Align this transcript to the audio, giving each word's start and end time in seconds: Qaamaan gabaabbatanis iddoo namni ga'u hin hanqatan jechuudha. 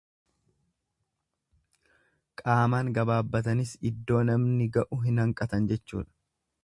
Qaamaan 2.41 2.89
gabaabbatanis 2.95 3.75
iddoo 3.91 4.23
namni 4.31 4.71
ga'u 4.79 5.01
hin 5.05 5.23
hanqatan 5.27 5.69
jechuudha. 5.75 6.11